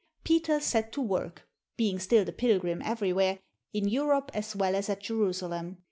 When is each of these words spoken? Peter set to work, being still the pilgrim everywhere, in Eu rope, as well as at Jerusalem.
Peter 0.23 0.59
set 0.59 0.91
to 0.91 0.99
work, 0.99 1.47
being 1.77 1.99
still 1.99 2.25
the 2.25 2.31
pilgrim 2.31 2.81
everywhere, 2.83 3.37
in 3.71 3.87
Eu 3.87 4.05
rope, 4.05 4.31
as 4.33 4.55
well 4.55 4.75
as 4.75 4.89
at 4.89 4.99
Jerusalem. 5.01 5.77